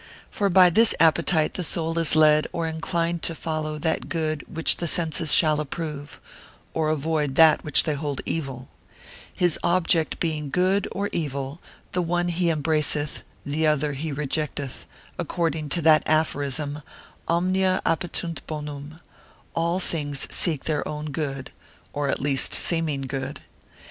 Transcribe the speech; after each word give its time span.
For 0.31 0.49
by 0.49 0.71
this 0.71 0.95
appetite 0.99 1.53
the 1.53 1.63
soul 1.63 1.99
is 1.99 2.15
led 2.15 2.47
or 2.51 2.65
inclined 2.65 3.21
to 3.21 3.35
follow 3.35 3.77
that 3.77 4.09
good 4.09 4.43
which 4.51 4.77
the 4.77 4.87
senses 4.87 5.31
shall 5.31 5.59
approve, 5.59 6.19
or 6.73 6.89
avoid 6.89 7.35
that 7.35 7.63
which 7.63 7.83
they 7.83 7.93
hold 7.93 8.19
evil: 8.25 8.67
his 9.31 9.59
object 9.63 10.19
being 10.19 10.49
good 10.49 10.87
or 10.91 11.07
evil, 11.11 11.61
the 11.91 12.01
one 12.01 12.29
he 12.29 12.49
embraceth, 12.49 13.21
the 13.45 13.67
other 13.67 13.93
he 13.93 14.11
rejecteth; 14.11 14.87
according 15.19 15.69
to 15.69 15.83
that 15.83 16.01
aphorism, 16.07 16.81
Omnia 17.27 17.79
appetunt 17.85 18.41
bonum, 18.47 19.01
all 19.53 19.79
things 19.79 20.25
seek 20.33 20.63
their 20.63 20.87
own 20.87 21.11
good, 21.11 21.51
or 21.93 22.09
at 22.09 22.19
least 22.19 22.55
seeming 22.55 23.01
good. 23.01 23.41